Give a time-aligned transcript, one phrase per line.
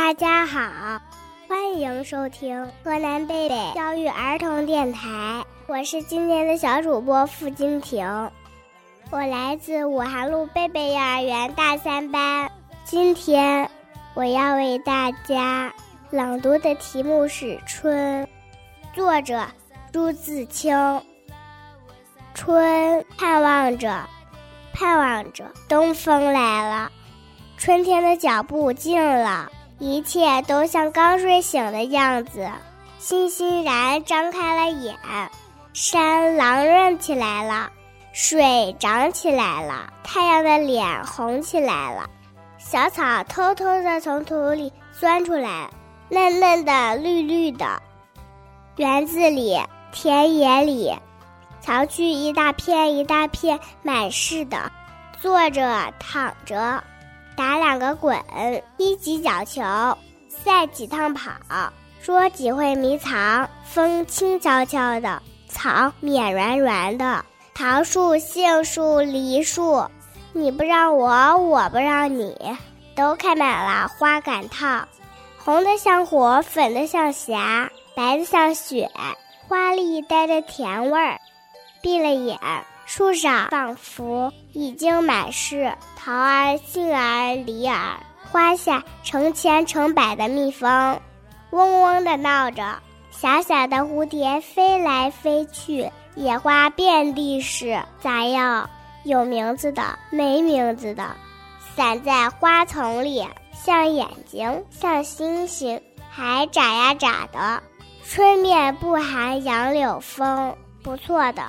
[0.00, 1.02] 大家好，
[1.48, 8.06] 欢迎收听河南贝贝教育儿童电台，我是今天的小主播付金婷，
[9.10, 12.48] 我来自武汉路贝贝幼儿园大三班。
[12.84, 13.68] 今天
[14.14, 15.74] 我要为大家
[16.10, 18.24] 朗读的题目是《春》，
[18.94, 19.44] 作者
[19.92, 21.02] 朱自清。
[22.34, 24.06] 春，盼望着，
[24.72, 26.92] 盼望着，东风来了，
[27.58, 29.50] 春天的脚步近了。
[29.78, 32.48] 一切都像刚睡醒的样子，
[32.98, 34.96] 欣欣然张开了眼，
[35.72, 37.70] 山朗润起来了，
[38.12, 42.10] 水涨起来了，太阳的脸红起来了，
[42.58, 45.70] 小草偷偷的从土里钻出来，
[46.08, 47.80] 嫩嫩的，绿绿的。
[48.76, 49.56] 园子里，
[49.92, 50.92] 田野里，
[51.60, 54.72] 草区一大片一大片，满是的，
[55.20, 56.82] 坐着，躺着。
[57.38, 58.20] 打两个滚，
[58.76, 59.62] 踢几脚球，
[60.28, 61.30] 赛几趟跑，
[62.02, 63.48] 捉几回迷藏。
[63.62, 69.86] 风轻悄悄的，草绵软软的，桃树、杏树、梨树，
[70.32, 72.36] 你不让我，我不让你，
[72.96, 74.84] 都开满了花杆套，
[75.38, 78.90] 红的像火，粉的像霞，白的像雪，
[79.46, 81.20] 花里带着甜味儿。
[81.80, 82.36] 闭了眼。
[82.88, 88.00] 树上仿佛已经满是桃儿、杏儿、梨儿，
[88.32, 90.98] 花下成千成百的蜜蜂，
[91.50, 92.78] 嗡嗡的闹着。
[93.10, 98.70] 小小的蝴蝶飞来飞去，野花遍地是，咋样？
[99.04, 101.14] 有名字的，没名字的，
[101.76, 103.22] 散在花丛里，
[103.52, 105.78] 像眼睛，像星星，
[106.08, 107.62] 还眨呀眨的。
[108.06, 111.42] 春面不寒杨柳风，不错的。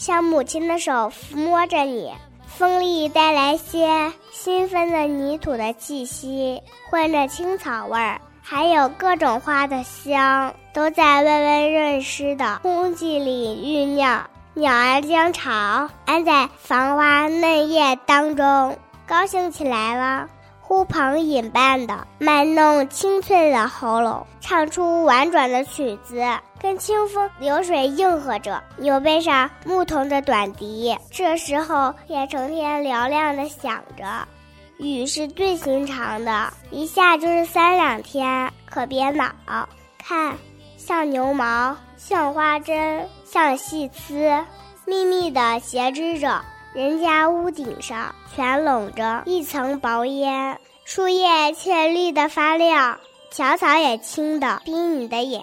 [0.00, 2.10] 像母亲的手抚摸着你，
[2.46, 14.24] 风里带来些新芬的泥土的气息，混着青草味儿，还有各种花的香，都在温温润湿的空气里酝酿。
[14.54, 20.26] 鸟儿将巢安在繁花嫩叶当中，高兴起来了。
[20.70, 26.22] 呼朋引伴的，卖弄清脆的喉咙，唱出婉转的曲子，
[26.60, 34.04] 跟清风流水应和着，牛背上牧童的短笛，这时候也成天嘹亮的响着。
[34.78, 39.28] 雨是最寻常的，一下就是三两天，可别恼。
[39.98, 40.38] 看，
[40.76, 44.32] 像牛毛，像花针，像细丝，
[44.86, 46.40] 密密的斜织着。
[46.72, 53.00] 人家屋顶上全笼着一层薄烟，树叶却绿得发亮，
[53.32, 55.42] 小草也青的逼你的眼。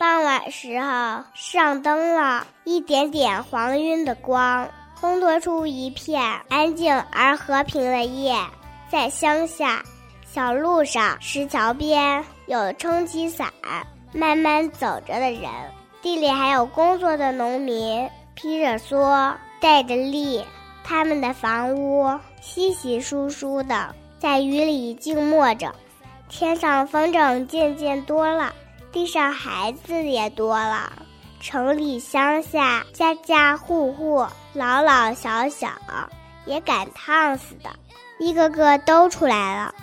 [0.00, 4.68] 傍晚时候上灯了，一点点黄晕的光，
[5.00, 8.34] 烘托出一片安静而和平的夜。
[8.90, 9.84] 在乡下，
[10.26, 13.52] 小路上、石桥边有撑起伞
[14.12, 15.48] 慢慢走着的人，
[16.02, 19.34] 地里还有工作的农民，披着蓑。
[19.60, 20.44] 带着笠，
[20.84, 25.74] 他们的房屋稀稀疏疏的，在雨里静默着。
[26.28, 28.52] 天上风筝渐渐多了，
[28.92, 30.92] 地上孩子也多了。
[31.40, 35.68] 城里乡下，家家户户，老老小小，
[36.44, 37.70] 也赶趟似的，
[38.18, 39.74] 一个个都出来了，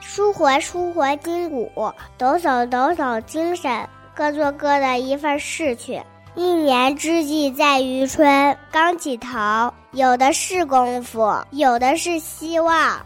[0.00, 1.70] 舒活舒活筋骨，
[2.18, 6.02] 抖擞抖擞精神，各做各的一份事去。
[6.36, 13.00] 一年之计在于春，刚起头，有的是功夫，有的是希望。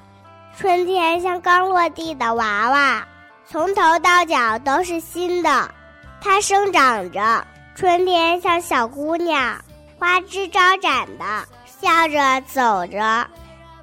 [0.57, 3.07] 春天像刚落地的娃娃，
[3.47, 5.71] 从头到脚都是新的，
[6.23, 7.47] 它生长着。
[7.75, 9.57] 春天像小姑娘，
[9.99, 11.25] 花枝招展的，
[11.67, 13.27] 笑着走着。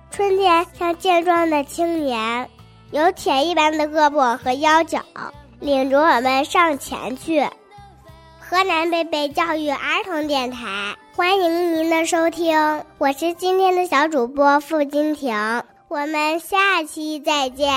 [0.09, 2.49] 春天像健壮的青年，
[2.89, 5.01] 有铁一般的胳膊和腰脚，
[5.59, 7.47] 领着我们上前去。
[8.47, 15.35] 河南贝贝教育儿童电台，欢迎您的收听，我是今天的小主播付金婷，
[15.87, 17.73] 我们下期再见。